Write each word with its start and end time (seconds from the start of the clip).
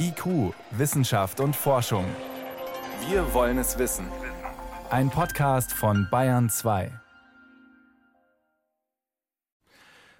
IQ, 0.00 0.54
Wissenschaft 0.70 1.40
und 1.40 1.54
Forschung. 1.54 2.04
Wir 3.08 3.34
wollen 3.34 3.58
es 3.58 3.78
wissen. 3.78 4.06
Ein 4.90 5.10
Podcast 5.10 5.72
von 5.72 6.08
Bayern 6.10 6.48
2. 6.48 6.90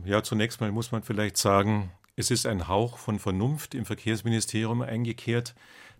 Ja, 0.04 0.22
zunächst 0.22 0.60
mal 0.60 0.70
muss 0.70 0.92
man 0.92 1.02
vielleicht 1.02 1.36
sagen, 1.36 1.90
es 2.16 2.30
ist 2.30 2.46
ein 2.46 2.68
Hauch 2.68 2.98
von 2.98 3.18
Vernunft 3.18 3.74
im 3.74 3.86
Verkehrsministerium 3.86 4.82
eingekehrt, 4.82 5.54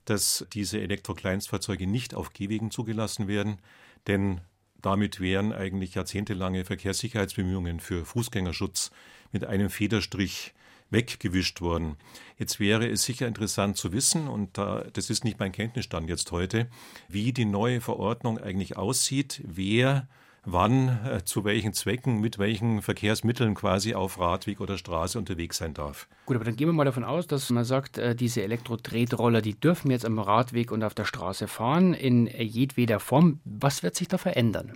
dass 0.05 0.47
diese 0.53 0.81
Elektrokleinstfahrzeuge 0.81 1.87
nicht 1.87 2.15
auf 2.15 2.33
Gehwegen 2.33 2.71
zugelassen 2.71 3.29
werden, 3.29 3.59
denn 4.07 4.41
damit 4.83 5.21
wären 5.21 5.53
eigentlich 5.53 5.95
jahrzehntelange 5.95 6.65
Verkehrssicherheitsbemühungen 6.65 7.81
für 7.81 8.05
Fußgängerschutz 8.05 8.91
mit 9.33 9.45
einem 9.45 9.71
Federstrich 9.71 10.55
weggewischt 10.91 11.61
worden. 11.61 11.97
Jetzt 12.39 12.61
wäre 12.61 12.89
es 12.89 13.03
sicher 13.03 13.27
interessant 13.27 13.77
zu 13.77 13.93
wissen, 13.93 14.29
und 14.29 14.57
da, 14.59 14.85
das 14.93 15.11
ist 15.11 15.25
nicht 15.25 15.39
mein 15.39 15.53
Kenntnisstand 15.53 16.09
jetzt 16.09 16.33
heute, 16.33 16.69
wie 17.09 17.33
die 17.33 17.45
neue 17.45 17.81
Verordnung 17.81 18.39
eigentlich 18.39 18.77
aussieht, 18.77 19.43
wer 19.45 20.09
wann, 20.45 21.05
äh, 21.05 21.25
zu 21.25 21.45
welchen 21.45 21.73
Zwecken, 21.73 22.21
mit 22.21 22.39
welchen 22.39 22.83
Verkehrsmitteln 22.83 23.55
quasi 23.55 23.95
auf 23.95 24.19
Radweg 24.19 24.61
oder 24.61 24.79
Straße 24.79 25.19
unterwegs 25.19 25.59
sein 25.59 25.75
darf. 25.75 26.09
Gut, 26.27 26.37
aber 26.37 26.45
dann 26.45 26.57
gehen 26.57 26.69
wir 26.69 26.73
mal 26.73 26.85
davon 26.85 27.05
aus, 27.05 27.27
dass 27.27 27.51
man 27.51 27.65
sagt, 27.65 27.99
äh, 27.99 28.15
diese 28.15 28.43
Elektro-Tretroller, 28.43 29.43
die 29.43 29.59
dürfen 29.59 29.91
jetzt 29.91 30.05
am 30.05 30.19
Radweg 30.19 30.73
und 30.73 30.83
auf 30.83 30.95
der 30.95 31.05
Straße 31.05 31.49
fahren, 31.49 31.95
in 31.95 32.27
jedweder 32.27 33.01
Form. 33.01 33.41
Was 33.45 33.83
wird 33.83 33.95
sich 33.95 34.09
da 34.09 34.19
verändern? 34.19 34.73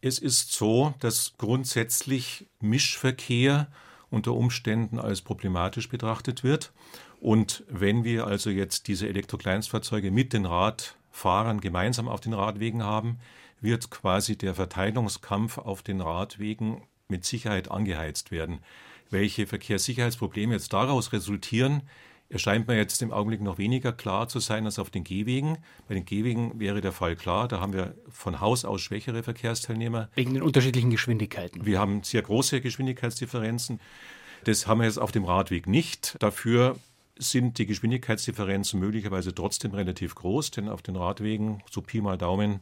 Es 0.00 0.18
ist 0.18 0.52
so, 0.52 0.94
dass 1.00 1.34
grundsätzlich 1.38 2.46
Mischverkehr 2.60 3.68
unter 4.14 4.34
Umständen 4.34 4.98
als 4.98 5.20
problematisch 5.20 5.88
betrachtet 5.88 6.44
wird. 6.44 6.72
Und 7.20 7.64
wenn 7.68 8.04
wir 8.04 8.26
also 8.26 8.50
jetzt 8.50 8.88
diese 8.88 9.08
Elektrokleinstfahrzeuge 9.08 10.10
mit 10.10 10.32
den 10.32 10.46
Radfahrern 10.46 11.60
gemeinsam 11.60 12.08
auf 12.08 12.20
den 12.20 12.32
Radwegen 12.32 12.82
haben, 12.82 13.18
wird 13.60 13.90
quasi 13.90 14.36
der 14.36 14.54
Verteilungskampf 14.54 15.58
auf 15.58 15.82
den 15.82 16.00
Radwegen 16.00 16.82
mit 17.08 17.24
Sicherheit 17.24 17.70
angeheizt 17.70 18.30
werden. 18.30 18.60
Welche 19.10 19.46
Verkehrssicherheitsprobleme 19.46 20.54
jetzt 20.54 20.72
daraus 20.72 21.12
resultieren, 21.12 21.82
erscheint 22.34 22.66
mir 22.66 22.76
jetzt 22.76 23.00
im 23.00 23.12
Augenblick 23.12 23.40
noch 23.40 23.58
weniger 23.58 23.92
klar 23.92 24.28
zu 24.28 24.40
sein 24.40 24.66
als 24.66 24.80
auf 24.80 24.90
den 24.90 25.04
Gehwegen. 25.04 25.58
Bei 25.86 25.94
den 25.94 26.04
Gehwegen 26.04 26.58
wäre 26.58 26.80
der 26.80 26.90
Fall 26.90 27.14
klar, 27.14 27.46
da 27.46 27.60
haben 27.60 27.72
wir 27.72 27.94
von 28.10 28.40
Haus 28.40 28.64
aus 28.64 28.82
schwächere 28.82 29.22
Verkehrsteilnehmer. 29.22 30.10
Wegen 30.16 30.34
den 30.34 30.42
unterschiedlichen 30.42 30.90
Geschwindigkeiten. 30.90 31.64
Wir 31.64 31.78
haben 31.78 32.02
sehr 32.02 32.22
große 32.22 32.60
Geschwindigkeitsdifferenzen. 32.60 33.80
Das 34.42 34.66
haben 34.66 34.80
wir 34.80 34.86
jetzt 34.86 34.98
auf 34.98 35.12
dem 35.12 35.24
Radweg 35.24 35.68
nicht. 35.68 36.16
Dafür 36.18 36.76
sind 37.16 37.58
die 37.58 37.66
Geschwindigkeitsdifferenzen 37.66 38.80
möglicherweise 38.80 39.32
trotzdem 39.32 39.70
relativ 39.70 40.16
groß, 40.16 40.50
denn 40.50 40.68
auf 40.68 40.82
den 40.82 40.96
Radwegen, 40.96 41.62
so 41.70 41.82
Pi 41.82 42.00
mal 42.00 42.18
Daumen, 42.18 42.60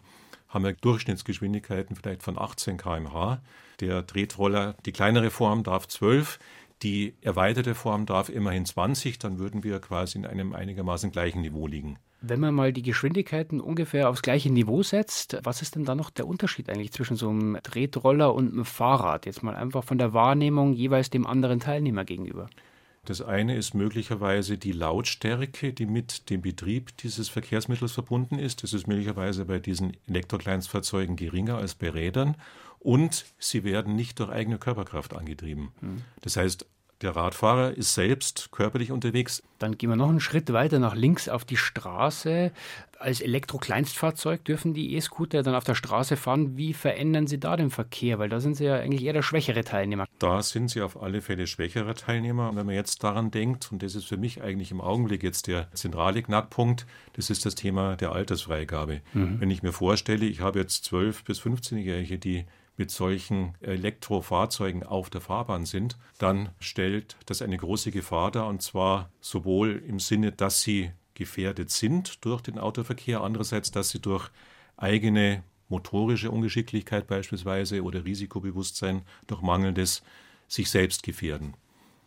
haben 0.49 0.65
wir 0.65 0.75
Durchschnittsgeschwindigkeiten 0.75 1.97
vielleicht 1.97 2.23
von 2.23 2.39
18 2.39 2.77
km/h. 2.77 3.41
Der 3.81 4.07
Tretroller, 4.07 4.77
die 4.85 4.93
kleinere 4.93 5.31
Form 5.31 5.63
darf 5.63 5.89
12, 5.89 6.39
die 6.83 7.15
erweiterte 7.21 7.75
Form 7.75 8.07
darf 8.07 8.29
immerhin 8.29 8.67
20, 8.67 9.19
dann 9.19 9.39
würden 9.39 9.65
wir 9.65 9.79
quasi 9.79 10.19
in 10.19 10.27
einem 10.27 10.53
einigermaßen 10.53 11.11
gleichen 11.13 11.43
Niveau 11.43 11.67
liegen. 11.67 11.99
Wenn 12.21 12.41
man 12.41 12.55
mal 12.55 12.73
die 12.73 12.83
Geschwindigkeiten 12.83 13.61
ungefähr 13.61 14.09
aufs 14.09 14.23
gleiche 14.23 14.51
Niveau 14.51 14.83
setzt, 14.83 15.39
was 15.43 15.61
ist 15.61 15.75
denn 15.75 15.85
da 15.85 15.95
noch 15.95 16.11
der 16.11 16.27
Unterschied 16.27 16.69
eigentlich 16.71 16.93
zwischen 16.93 17.17
so 17.17 17.29
einem 17.29 17.59
Tretroller 17.63 18.33
und 18.33 18.53
einem 18.53 18.65
Fahrrad? 18.65 19.27
Jetzt 19.27 19.43
mal 19.43 19.57
einfach 19.57 19.83
von 19.83 19.99
der 19.99 20.13
Wahrnehmung 20.13 20.73
jeweils 20.73 21.11
dem 21.11 21.27
anderen 21.27 21.59
Teilnehmer 21.59 22.05
gegenüber. 22.05 22.49
Das 23.05 23.21
eine 23.21 23.57
ist 23.57 23.75
möglicherweise 23.75 24.59
die 24.59 24.71
Lautstärke, 24.71 25.73
die 25.73 25.87
mit 25.87 26.31
dem 26.31 26.41
Betrieb 26.41 26.97
dieses 26.99 27.29
Verkehrsmittels 27.29 27.91
verbunden 27.91 28.39
ist. 28.39 28.63
Das 28.63 28.73
ist 28.73 28.87
möglicherweise 28.87 29.45
bei 29.45 29.59
diesen 29.59 29.97
Elektrokleinstfahrzeugen 30.07 31.17
geringer 31.17 31.57
als 31.57 31.75
bei 31.75 31.91
Rädern. 31.91 32.37
Und 32.83 33.27
sie 33.39 33.63
werden 33.63 33.95
nicht 33.95 34.19
durch 34.19 34.31
eigene 34.31 34.59
Körperkraft 34.59 35.15
angetrieben. 35.15 35.73
Das 36.21 36.37
heißt, 36.37 36.67
der 37.03 37.17
Radfahrer 37.17 37.77
ist 37.77 37.95
selbst 37.95 38.51
körperlich 38.53 38.93
unterwegs. 38.93 39.43
Dann 39.59 39.77
gehen 39.77 39.91
wir 39.91 39.97
noch 39.97 40.09
einen 40.09 40.21
Schritt 40.21 40.53
weiter 40.53 40.79
nach 40.79 40.95
links 40.95 41.29
auf 41.29 41.45
die 41.45 41.57
Straße. 41.57 42.53
Als 42.99 43.21
Elektro-Kleinstfahrzeug 43.21 44.45
dürfen 44.45 44.73
die 44.73 44.95
E-Scooter 44.95 45.43
dann 45.43 45.57
auf 45.57 45.65
der 45.65 45.75
Straße 45.75 46.17
fahren. 46.17 46.57
Wie 46.57 46.73
verändern 46.73 47.27
Sie 47.27 47.41
da 47.41 47.57
den 47.57 47.71
Verkehr? 47.71 48.21
Weil 48.21 48.29
da 48.29 48.39
sind 48.39 48.55
Sie 48.55 48.65
ja 48.65 48.77
eigentlich 48.77 49.05
eher 49.05 49.13
der 49.13 49.23
schwächere 49.23 49.65
Teilnehmer. 49.65 50.07
Da 50.21 50.43
sind 50.43 50.71
Sie 50.71 50.81
auf 50.81 51.01
alle 51.03 51.21
Fälle 51.21 51.49
schwächerer 51.49 51.95
Teilnehmer. 51.95 52.55
wenn 52.55 52.67
man 52.67 52.77
jetzt 52.77 53.03
daran 53.03 53.33
denkt, 53.33 53.73
und 53.73 53.83
das 53.83 53.97
ist 53.97 54.05
für 54.05 54.17
mich 54.17 54.41
eigentlich 54.41 54.71
im 54.71 54.81
Augenblick 54.81 55.25
jetzt 55.25 55.49
der 55.49 55.73
zentrale 55.73 56.23
Knackpunkt, 56.23 56.87
das 57.15 57.31
ist 57.31 57.45
das 57.45 57.57
Thema 57.57 57.97
der 57.97 58.13
Altersfreigabe. 58.13 59.01
Mhm. 59.13 59.41
Wenn 59.41 59.51
ich 59.51 59.65
mir 59.65 59.73
vorstelle, 59.73 60.25
ich 60.27 60.41
habe 60.41 60.61
jetzt 60.61 60.87
12- 60.93 61.25
bis 61.25 61.41
15-Jährige, 61.41 62.19
die 62.19 62.45
mit 62.83 62.91
solchen 62.91 63.55
Elektrofahrzeugen 63.61 64.83
auf 64.83 65.09
der 65.09 65.21
Fahrbahn 65.21 65.67
sind, 65.67 65.97
dann 66.19 66.49
stellt 66.59 67.17
das 67.27 67.41
eine 67.41 67.57
große 67.57 67.93
Gefahr 67.93 68.33
dar, 68.33 68.49
und 68.49 68.61
zwar 68.61 69.09
sowohl 69.21 69.81
im 69.87 70.01
Sinne, 70.01 70.33
dass 70.33 70.63
sie 70.63 70.91
gefährdet 71.15 71.71
sind 71.71 72.25
durch 72.25 72.41
den 72.41 72.59
Autoverkehr, 72.59 73.21
andererseits, 73.21 73.71
dass 73.71 73.91
sie 73.91 74.01
durch 74.01 74.31
eigene 74.77 75.45
motorische 75.69 76.33
Ungeschicklichkeit 76.33 77.07
beispielsweise 77.07 77.85
oder 77.85 78.05
Risikobewusstsein 78.05 79.03
durch 79.29 79.43
mangelndes 79.43 80.03
sich 80.49 80.69
selbst 80.69 81.05
gefährden. 81.05 81.55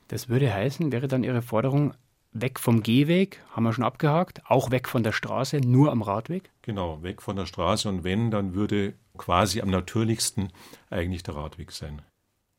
Das 0.10 0.28
würde 0.28 0.54
heißen, 0.54 0.92
wäre 0.92 1.08
dann 1.08 1.24
Ihre 1.24 1.42
Forderung, 1.42 1.94
weg 2.36 2.60
vom 2.60 2.84
Gehweg, 2.84 3.42
haben 3.52 3.64
wir 3.64 3.74
schon 3.74 3.84
abgehakt, 3.84 4.42
auch 4.46 4.70
weg 4.70 4.88
von 4.88 5.04
der 5.04 5.14
Straße, 5.14 5.62
nur 5.62 5.92
am 5.92 6.02
Radweg? 6.02 6.52
Genau, 6.62 7.02
weg 7.02 7.22
von 7.22 7.38
der 7.38 7.46
Straße 7.46 7.88
und 7.90 8.04
wenn, 8.04 8.30
dann 8.30 8.54
würde 8.54 8.94
quasi 9.18 9.62
am 9.62 9.70
natürlichsten 9.70 10.52
eigentlich 10.90 11.24
der 11.24 11.36
Radweg 11.36 11.72
sein. 11.72 12.02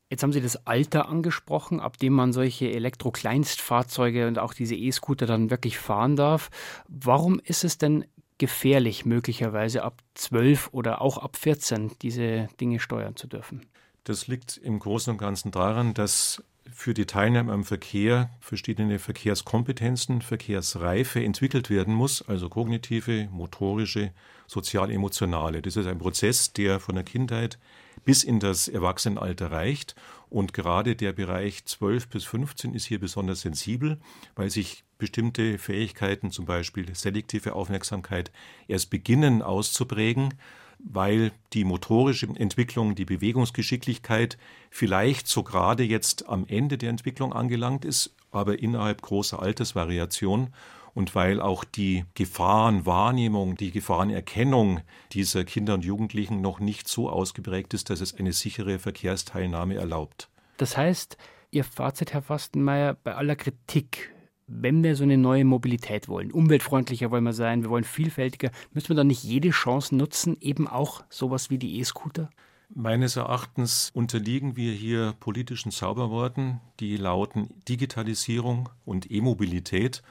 Jetzt 0.09 0.23
haben 0.23 0.31
Sie 0.31 0.41
das 0.41 0.65
Alter 0.65 1.09
angesprochen, 1.09 1.79
ab 1.79 1.97
dem 1.97 2.13
man 2.13 2.33
solche 2.33 2.71
Elektro-Kleinstfahrzeuge 2.71 4.27
und 4.27 4.39
auch 4.39 4.53
diese 4.53 4.75
E-Scooter 4.75 5.25
dann 5.25 5.49
wirklich 5.49 5.77
fahren 5.77 6.15
darf. 6.15 6.49
Warum 6.87 7.39
ist 7.43 7.63
es 7.63 7.77
denn 7.77 8.05
gefährlich, 8.37 9.05
möglicherweise 9.05 9.83
ab 9.83 10.01
12 10.15 10.69
oder 10.71 11.01
auch 11.01 11.17
ab 11.17 11.35
14 11.35 11.91
diese 12.01 12.47
Dinge 12.59 12.79
steuern 12.79 13.15
zu 13.15 13.27
dürfen? 13.27 13.65
Das 14.05 14.27
liegt 14.27 14.55
im 14.57 14.79
Großen 14.79 15.11
und 15.11 15.17
Ganzen 15.17 15.51
daran, 15.51 15.93
dass 15.93 16.41
für 16.73 16.93
die 16.93 17.05
Teilnehmer 17.05 17.53
am 17.53 17.63
Verkehr 17.63 18.29
verschiedene 18.39 18.99
Verkehrskompetenzen, 18.99 20.21
Verkehrsreife 20.21 21.23
entwickelt 21.23 21.69
werden 21.69 21.93
muss, 21.93 22.21
also 22.21 22.49
kognitive, 22.49 23.27
motorische, 23.31 24.11
sozial-emotionale. 24.47 25.61
Das 25.61 25.75
ist 25.75 25.87
ein 25.87 25.99
Prozess, 25.99 26.53
der 26.53 26.79
von 26.79 26.95
der 26.95 27.03
Kindheit 27.03 27.59
bis 28.05 28.23
in 28.23 28.39
das 28.39 28.67
Erwachsenenalter 28.67 29.51
reicht. 29.51 29.95
Und 30.29 30.53
gerade 30.53 30.95
der 30.95 31.13
Bereich 31.13 31.65
12 31.65 32.07
bis 32.09 32.23
15 32.25 32.73
ist 32.73 32.85
hier 32.85 32.99
besonders 32.99 33.41
sensibel, 33.41 33.99
weil 34.35 34.49
sich 34.49 34.83
bestimmte 34.97 35.57
Fähigkeiten, 35.57 36.31
zum 36.31 36.45
Beispiel 36.45 36.93
selektive 36.95 37.53
Aufmerksamkeit, 37.53 38.31
erst 38.67 38.89
beginnen 38.89 39.41
auszuprägen 39.41 40.33
weil 40.79 41.31
die 41.53 41.63
motorische 41.63 42.27
Entwicklung, 42.27 42.95
die 42.95 43.05
Bewegungsgeschicklichkeit 43.05 44.37
vielleicht 44.69 45.27
so 45.27 45.43
gerade 45.43 45.83
jetzt 45.83 46.27
am 46.27 46.45
Ende 46.47 46.77
der 46.77 46.89
Entwicklung 46.89 47.33
angelangt 47.33 47.85
ist, 47.85 48.15
aber 48.31 48.59
innerhalb 48.59 49.01
großer 49.01 49.41
Altersvariation 49.41 50.53
und 50.93 51.13
weil 51.13 51.41
auch 51.41 51.63
die 51.63 52.05
Gefahrenwahrnehmung, 52.15 53.55
die 53.55 53.71
Gefahrenerkennung 53.71 54.81
dieser 55.11 55.43
Kinder 55.43 55.75
und 55.75 55.85
Jugendlichen 55.85 56.41
noch 56.41 56.59
nicht 56.59 56.87
so 56.87 57.09
ausgeprägt 57.09 57.73
ist, 57.75 57.89
dass 57.89 58.01
es 58.01 58.15
eine 58.15 58.33
sichere 58.33 58.79
Verkehrsteilnahme 58.79 59.75
erlaubt. 59.75 60.29
Das 60.57 60.75
heißt, 60.75 61.17
Ihr 61.51 61.63
Fazit, 61.63 62.13
Herr 62.13 62.23
Fastenmeier, 62.23 62.95
bei 62.95 63.15
aller 63.15 63.35
Kritik 63.35 64.11
wenn 64.47 64.83
wir 64.83 64.95
so 64.95 65.03
eine 65.03 65.17
neue 65.17 65.45
Mobilität 65.45 66.07
wollen, 66.07 66.31
umweltfreundlicher 66.31 67.11
wollen 67.11 67.25
wir 67.25 67.33
sein, 67.33 67.63
wir 67.63 67.69
wollen 67.69 67.83
vielfältiger, 67.83 68.49
müssen 68.73 68.89
wir 68.89 68.95
dann 68.95 69.07
nicht 69.07 69.23
jede 69.23 69.49
Chance 69.49 69.95
nutzen, 69.95 70.37
eben 70.39 70.67
auch 70.67 71.03
sowas 71.09 71.49
wie 71.49 71.57
die 71.57 71.79
E-Scooter? 71.79 72.29
Meines 72.73 73.15
Erachtens 73.15 73.91
unterliegen 73.93 74.57
wir 74.57 74.73
hier 74.73 75.13
politischen 75.19 75.71
Zauberworten, 75.71 76.59
die 76.79 76.97
lauten 76.97 77.49
Digitalisierung 77.67 78.69
und 78.83 79.09
E-Mobilität. 79.09 80.01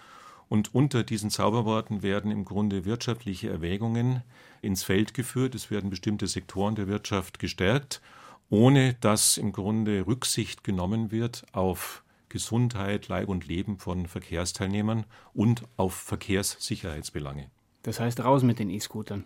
Und 0.48 0.74
unter 0.74 1.02
diesen 1.02 1.28
Zauberworten 1.28 2.02
werden 2.02 2.30
im 2.30 2.44
Grunde 2.44 2.84
wirtschaftliche 2.84 3.50
Erwägungen 3.50 4.22
ins 4.62 4.84
Feld 4.84 5.12
geführt. 5.12 5.54
Es 5.54 5.70
werden 5.70 5.90
bestimmte 5.90 6.28
Sektoren 6.28 6.76
der 6.76 6.86
Wirtschaft 6.86 7.38
gestärkt, 7.38 8.00
ohne 8.48 8.94
dass 8.94 9.36
im 9.36 9.52
Grunde 9.52 10.06
Rücksicht 10.06 10.64
genommen 10.64 11.10
wird 11.10 11.44
auf 11.52 12.04
Gesundheit, 12.28 13.08
Leib 13.08 13.28
und 13.28 13.46
Leben 13.46 13.78
von 13.78 14.06
Verkehrsteilnehmern 14.06 15.04
und 15.32 15.62
auf 15.76 15.94
Verkehrssicherheitsbelange. 15.94 17.50
Das 17.82 18.00
heißt 18.00 18.22
raus 18.24 18.42
mit 18.42 18.58
den 18.58 18.70
E-Scootern. 18.70 19.24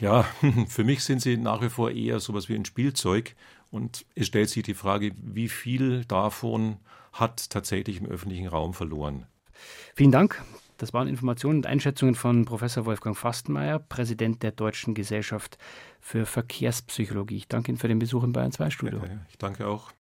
Ja, 0.00 0.22
für 0.68 0.84
mich 0.84 1.04
sind 1.04 1.22
sie 1.22 1.36
nach 1.36 1.62
wie 1.62 1.70
vor 1.70 1.90
eher 1.90 2.20
sowas 2.20 2.48
wie 2.48 2.54
ein 2.54 2.64
Spielzeug. 2.64 3.34
Und 3.70 4.04
es 4.14 4.26
stellt 4.26 4.50
sich 4.50 4.62
die 4.62 4.74
Frage, 4.74 5.12
wie 5.22 5.48
viel 5.48 6.04
davon 6.04 6.78
hat 7.12 7.50
tatsächlich 7.50 8.00
im 8.00 8.06
öffentlichen 8.06 8.48
Raum 8.48 8.74
verloren. 8.74 9.26
Vielen 9.94 10.12
Dank. 10.12 10.42
Das 10.76 10.94
waren 10.94 11.08
Informationen 11.08 11.58
und 11.58 11.66
Einschätzungen 11.66 12.14
von 12.14 12.46
Professor 12.46 12.86
Wolfgang 12.86 13.16
Fastenmeier, 13.16 13.78
Präsident 13.78 14.42
der 14.42 14.50
Deutschen 14.50 14.94
Gesellschaft 14.94 15.58
für 16.00 16.24
Verkehrspsychologie. 16.24 17.36
Ich 17.36 17.48
danke 17.48 17.70
Ihnen 17.70 17.78
für 17.78 17.88
den 17.88 17.98
Besuch 17.98 18.24
im 18.24 18.32
Bayern 18.32 18.50
2 18.50 18.70
Studio. 18.70 18.98
Ja, 18.98 19.20
ich 19.28 19.36
danke 19.36 19.66
auch. 19.66 19.92